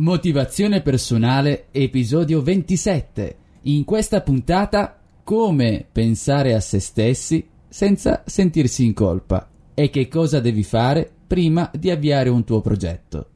[0.00, 3.36] Motivazione personale, episodio 27.
[3.64, 10.40] In questa puntata, come pensare a se stessi senza sentirsi in colpa e che cosa
[10.40, 13.28] devi fare prima di avviare un tuo progetto.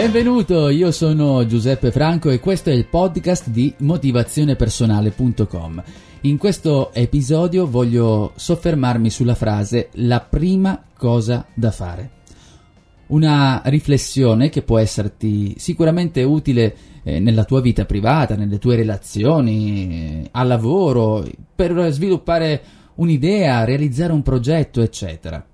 [0.00, 5.82] Benvenuto, io sono Giuseppe Franco e questo è il podcast di motivazionepersonale.com.
[6.22, 12.10] In questo episodio voglio soffermarmi sulla frase la prima cosa da fare.
[13.08, 20.22] Una riflessione che può esserti sicuramente utile eh, nella tua vita privata, nelle tue relazioni,
[20.22, 22.62] eh, al lavoro, per sviluppare
[22.94, 25.46] un'idea, realizzare un progetto, eccetera.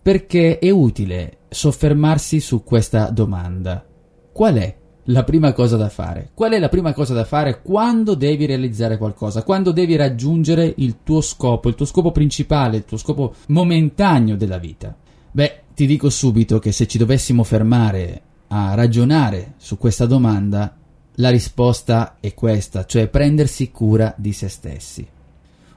[0.00, 3.84] Perché è utile soffermarsi su questa domanda.
[4.32, 6.30] Qual è la prima cosa da fare?
[6.32, 9.42] Qual è la prima cosa da fare quando devi realizzare qualcosa?
[9.42, 14.58] Quando devi raggiungere il tuo scopo, il tuo scopo principale, il tuo scopo momentaneo della
[14.58, 14.96] vita?
[15.30, 20.76] Beh, ti dico subito che se ci dovessimo fermare a ragionare su questa domanda,
[21.16, 25.06] la risposta è questa, cioè prendersi cura di se stessi.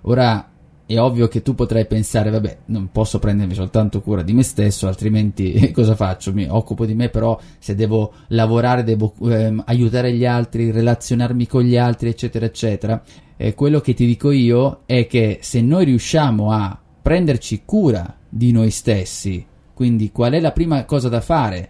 [0.02, 0.50] Ora,
[0.88, 4.88] è ovvio che tu potrai pensare, vabbè, non posso prendermi soltanto cura di me stesso,
[4.88, 6.32] altrimenti cosa faccio?
[6.32, 11.64] Mi occupo di me, però se devo lavorare, devo ehm, aiutare gli altri, relazionarmi con
[11.64, 13.04] gli altri, eccetera, eccetera.
[13.36, 18.52] E quello che ti dico io è che se noi riusciamo a prenderci cura di
[18.52, 19.44] noi stessi,
[19.74, 21.70] quindi qual è la prima cosa da fare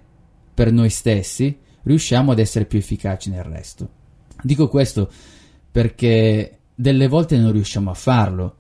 [0.54, 3.90] per noi stessi, riusciamo ad essere più efficaci nel resto.
[4.42, 5.10] Dico questo
[5.72, 8.56] perché delle volte non riusciamo a farlo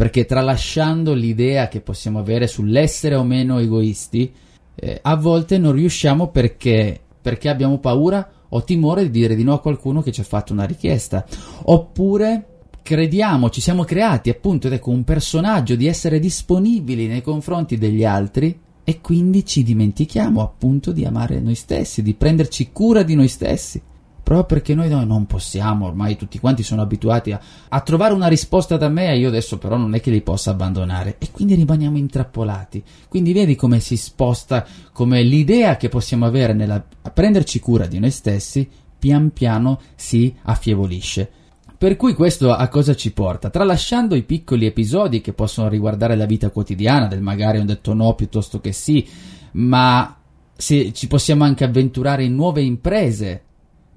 [0.00, 4.32] perché tralasciando l'idea che possiamo avere sull'essere o meno egoisti,
[4.74, 9.52] eh, a volte non riusciamo perché, perché abbiamo paura o timore di dire di no
[9.52, 11.26] a qualcuno che ci ha fatto una richiesta,
[11.64, 12.46] oppure
[12.80, 18.02] crediamo, ci siamo creati appunto ed ecco un personaggio di essere disponibili nei confronti degli
[18.02, 23.28] altri e quindi ci dimentichiamo appunto di amare noi stessi, di prenderci cura di noi
[23.28, 23.82] stessi
[24.30, 28.76] proprio perché noi, non possiamo, ormai tutti quanti sono abituati a, a, trovare una risposta
[28.76, 31.98] da me e io adesso però non è che li possa abbandonare e quindi rimaniamo
[31.98, 32.80] intrappolati.
[33.08, 36.80] Quindi vedi come si sposta, come l'idea che possiamo avere nella
[37.12, 38.68] prenderci cura di noi stessi
[39.00, 41.28] pian piano si affievolisce.
[41.76, 43.50] Per cui questo a cosa ci porta?
[43.50, 48.14] Tralasciando i piccoli episodi che possono riguardare la vita quotidiana, del magari ho detto no
[48.14, 49.04] piuttosto che sì,
[49.54, 50.16] ma
[50.54, 53.46] se ci possiamo anche avventurare in nuove imprese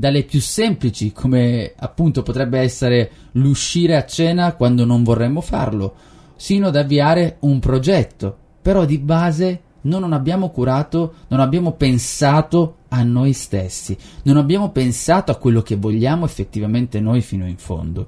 [0.03, 5.95] dalle più semplici, come appunto potrebbe essere l'uscire a cena quando non vorremmo farlo,
[6.35, 8.37] sino ad avviare un progetto.
[8.61, 14.71] Però di base noi non abbiamo curato, non abbiamo pensato a noi stessi, non abbiamo
[14.71, 18.07] pensato a quello che vogliamo effettivamente noi fino in fondo.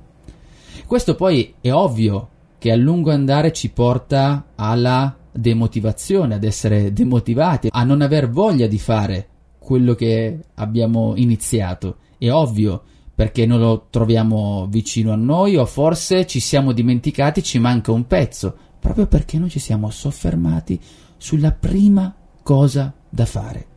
[0.86, 2.28] Questo poi è ovvio
[2.58, 8.68] che a lungo andare ci porta alla demotivazione, ad essere demotivati, a non aver voglia
[8.68, 9.28] di fare
[9.66, 11.98] quello che abbiamo iniziato.
[12.18, 12.84] È ovvio
[13.16, 18.06] perché non lo troviamo vicino a noi o forse ci siamo dimenticati, ci manca un
[18.06, 20.80] pezzo, proprio perché noi ci siamo soffermati
[21.18, 23.75] sulla prima cosa da fare.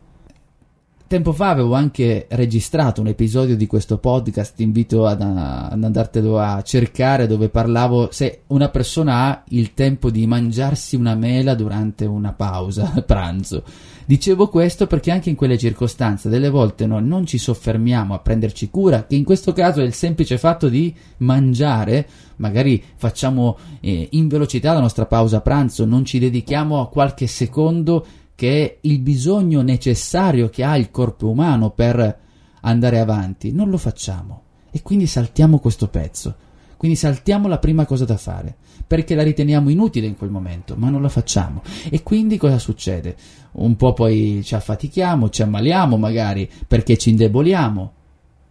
[1.09, 6.37] Tempo fa avevo anche registrato un episodio di questo podcast, ti invito ad, ad andartelo
[6.37, 12.05] a cercare, dove parlavo se una persona ha il tempo di mangiarsi una mela durante
[12.05, 13.63] una pausa pranzo.
[14.05, 18.69] Dicevo questo perché anche in quelle circostanze delle volte noi non ci soffermiamo a prenderci
[18.69, 24.27] cura, che in questo caso è il semplice fatto di mangiare, magari facciamo eh, in
[24.27, 28.05] velocità la nostra pausa pranzo, non ci dedichiamo a qualche secondo
[28.39, 32.17] che è il bisogno necessario che ha il corpo umano per
[32.61, 36.33] andare avanti, non lo facciamo e quindi saltiamo questo pezzo.
[36.77, 38.55] Quindi saltiamo la prima cosa da fare,
[38.87, 41.61] perché la riteniamo inutile in quel momento, ma non la facciamo.
[41.89, 43.17] E quindi cosa succede?
[43.51, 47.91] Un po' poi ci affatichiamo, ci ammaliamo magari, perché ci indeboliamo,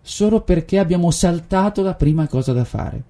[0.03, 3.03] solo perché abbiamo saltato la prima cosa da fare.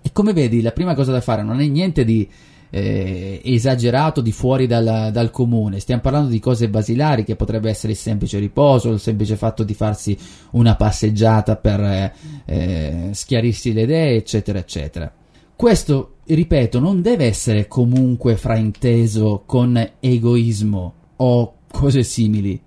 [0.00, 2.26] E come vedi, la prima cosa da fare non è niente di
[2.74, 7.92] eh, esagerato di fuori dal, dal, comune, stiamo parlando di cose basilari che potrebbe essere
[7.92, 10.16] il semplice riposo, il semplice fatto di farsi
[10.52, 12.12] una passeggiata per eh,
[12.46, 15.12] eh, schiarirsi le idee, eccetera, eccetera.
[15.54, 22.58] Questo, ripeto, non deve essere comunque frainteso con egoismo o cose simili,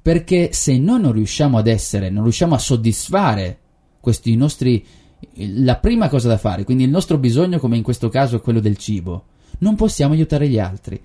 [0.00, 3.58] perché se noi non riusciamo ad essere, non riusciamo a soddisfare
[4.00, 4.82] questi nostri
[5.34, 8.58] la prima cosa da fare, quindi il nostro bisogno, come in questo caso, è quello
[8.58, 9.26] del cibo
[9.58, 11.00] non possiamo aiutare gli altri.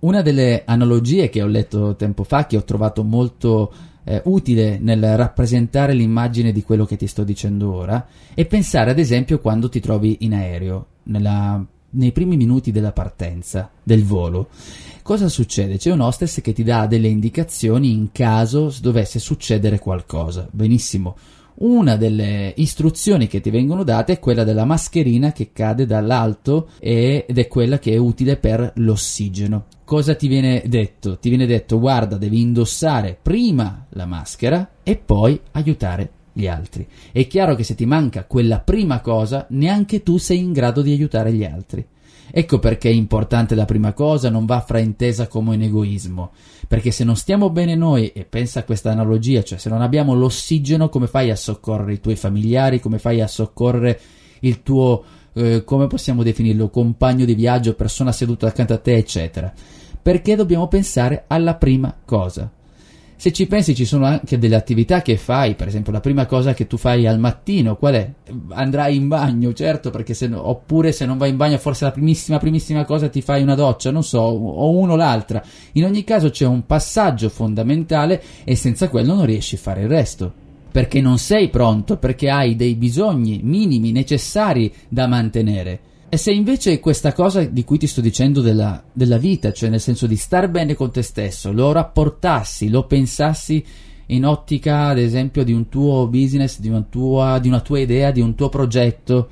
[0.00, 3.72] Una delle analogie che ho letto tempo fa, che ho trovato molto
[4.04, 8.98] eh, utile nel rappresentare l'immagine di quello che ti sto dicendo ora, è pensare ad
[8.98, 14.48] esempio quando ti trovi in aereo, nella, nei primi minuti della partenza, del volo.
[15.02, 15.78] Cosa succede?
[15.78, 20.48] C'è un hostess che ti dà delle indicazioni in caso dovesse succedere qualcosa.
[20.50, 21.16] Benissimo
[21.56, 27.36] una delle istruzioni che ti vengono date è quella della mascherina che cade dall'alto ed
[27.36, 29.66] è quella che è utile per l'ossigeno.
[29.84, 31.18] Cosa ti viene detto?
[31.18, 36.86] Ti viene detto guarda devi indossare prima la maschera e poi aiutare gli altri.
[37.12, 40.92] È chiaro che se ti manca quella prima cosa neanche tu sei in grado di
[40.92, 41.86] aiutare gli altri.
[42.34, 46.30] Ecco perché è importante la prima cosa, non va fraintesa come un egoismo.
[46.66, 50.14] Perché se non stiamo bene noi, e pensa a questa analogia, cioè se non abbiamo
[50.14, 54.00] l'ossigeno, come fai a soccorrere i tuoi familiari, come fai a soccorrere
[54.40, 59.52] il tuo, eh, come possiamo definirlo, compagno di viaggio, persona seduta accanto a te, eccetera.
[60.00, 62.50] Perché dobbiamo pensare alla prima cosa.
[63.22, 66.54] Se ci pensi ci sono anche delle attività che fai, per esempio la prima cosa
[66.54, 68.10] che tu fai al mattino, qual è?
[68.48, 71.92] Andrai in bagno, certo, perché se no, oppure se non vai in bagno forse la
[71.92, 75.40] primissima primissima cosa ti fai una doccia, non so, o uno o l'altra.
[75.74, 79.88] In ogni caso c'è un passaggio fondamentale e senza quello non riesci a fare il
[79.88, 80.32] resto
[80.72, 85.78] perché non sei pronto, perché hai dei bisogni minimi necessari da mantenere.
[86.14, 89.80] E se invece questa cosa di cui ti sto dicendo della, della vita, cioè nel
[89.80, 93.64] senso di star bene con te stesso, lo rapportassi, lo pensassi
[94.08, 98.10] in ottica, ad esempio, di un tuo business, di una tua, di una tua idea,
[98.10, 99.30] di un tuo progetto,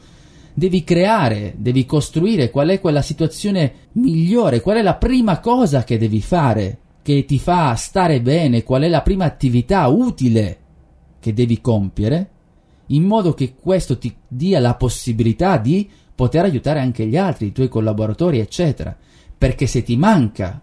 [0.55, 5.99] devi creare, devi costruire qual è quella situazione migliore, qual è la prima cosa che
[5.99, 10.59] devi fare che ti fa stare bene, qual è la prima attività utile
[11.21, 12.31] che devi compiere,
[12.87, 15.87] in modo che questo ti dia la possibilità di
[16.21, 18.95] poter aiutare anche gli altri, i tuoi collaboratori, eccetera.
[19.39, 20.61] Perché se ti manca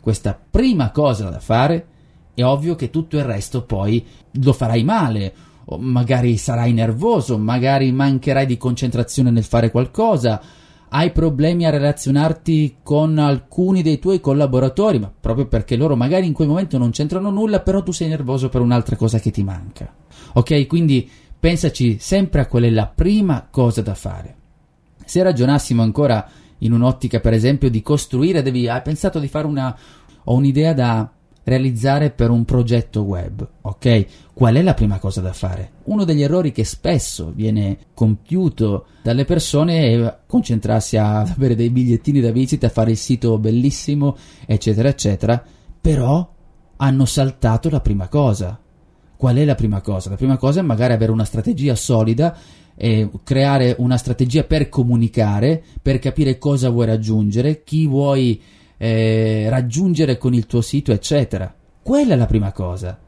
[0.00, 1.86] questa prima cosa da fare,
[2.32, 5.34] è ovvio che tutto il resto poi lo farai male,
[5.66, 10.40] o magari sarai nervoso, magari mancherai di concentrazione nel fare qualcosa,
[10.88, 16.32] hai problemi a relazionarti con alcuni dei tuoi collaboratori, ma proprio perché loro magari in
[16.32, 19.94] quel momento non c'entrano nulla, però tu sei nervoso per un'altra cosa che ti manca.
[20.32, 21.06] Ok, quindi
[21.38, 24.36] pensaci sempre a qual è la prima cosa da fare.
[25.04, 26.28] Se ragionassimo ancora
[26.58, 29.76] in un'ottica, per esempio, di costruire, devi, hai pensato di fare una,
[30.24, 31.10] ho un'idea da
[31.44, 34.06] realizzare per un progetto web, ok?
[34.32, 35.72] Qual è la prima cosa da fare?
[35.84, 42.20] Uno degli errori che spesso viene compiuto dalle persone è concentrarsi a avere dei bigliettini
[42.20, 44.16] da visita, fare il sito bellissimo,
[44.46, 45.42] eccetera, eccetera,
[45.80, 46.32] però
[46.76, 48.58] hanno saltato la prima cosa.
[49.16, 50.10] Qual è la prima cosa?
[50.10, 52.36] La prima cosa è magari avere una strategia solida
[52.76, 58.40] eh, creare una strategia per comunicare, per capire cosa vuoi raggiungere, chi vuoi
[58.76, 61.54] eh, raggiungere con il tuo sito, eccetera.
[61.82, 62.98] Quella è la prima cosa.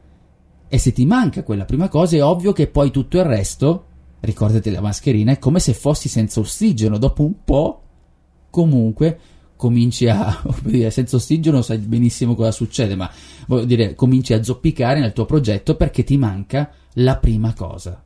[0.69, 3.85] E se ti manca quella prima cosa, è ovvio che poi tutto il resto,
[4.21, 6.97] ricordati la mascherina, è come se fossi senza ossigeno.
[6.97, 7.81] Dopo un po',
[8.49, 9.19] comunque,
[9.55, 10.41] cominci a
[10.89, 13.09] senza ossigeno sai benissimo cosa succede, ma
[13.47, 18.03] voglio dire, cominci a zoppicare nel tuo progetto perché ti manca la prima cosa.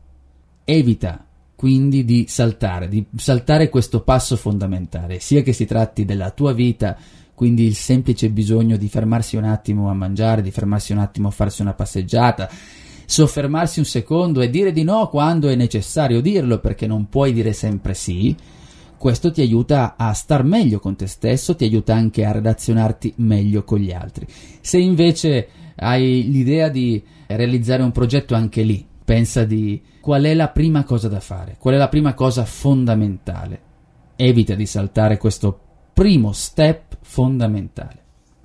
[0.63, 1.25] Evita
[1.61, 6.97] quindi di saltare, di saltare questo passo fondamentale, sia che si tratti della tua vita,
[7.35, 11.31] quindi il semplice bisogno di fermarsi un attimo a mangiare, di fermarsi un attimo a
[11.31, 12.49] farsi una passeggiata,
[13.05, 17.53] soffermarsi un secondo e dire di no quando è necessario dirlo, perché non puoi dire
[17.53, 18.35] sempre sì.
[18.97, 23.63] Questo ti aiuta a star meglio con te stesso, ti aiuta anche a relazionarti meglio
[23.63, 24.25] con gli altri.
[24.61, 30.49] Se invece hai l'idea di realizzare un progetto anche lì, pensa di qual è la
[30.49, 33.69] prima cosa da fare, qual è la prima cosa fondamentale.
[34.15, 35.59] Evita di saltare questo
[35.93, 38.00] primo step fondamentale.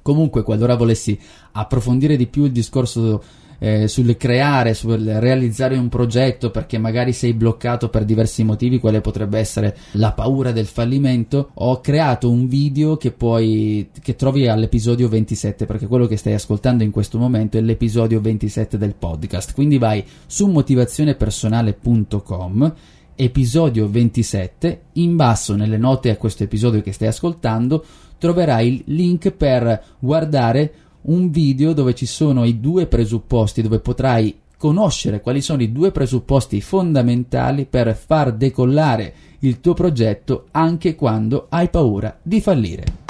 [0.06, 1.18] Comunque, qualora volessi
[1.50, 3.20] approfondire di più il discorso
[3.58, 9.00] eh, sul creare, sul realizzare un progetto perché magari sei bloccato per diversi motivi, quale
[9.00, 15.08] potrebbe essere la paura del fallimento, ho creato un video che poi che trovi all'episodio
[15.08, 19.54] 27 perché quello che stai ascoltando in questo momento è l'episodio 27 del podcast.
[19.54, 22.74] Quindi vai su motivazionepersonale.com
[23.16, 24.82] episodio 27.
[24.92, 27.84] In basso, nelle note a questo episodio che stai ascoltando,
[28.18, 34.34] troverai il link per guardare un video dove ci sono i due presupposti, dove potrai
[34.56, 41.46] conoscere quali sono i due presupposti fondamentali per far decollare il tuo progetto anche quando
[41.50, 43.04] hai paura di fallire.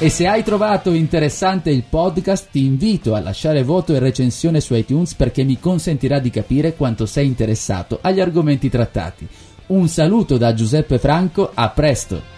[0.00, 4.74] E se hai trovato interessante il podcast, ti invito a lasciare voto e recensione su
[4.74, 9.26] iTunes perché mi consentirà di capire quanto sei interessato agli argomenti trattati.
[9.68, 12.37] Un saluto da Giuseppe Franco, a presto!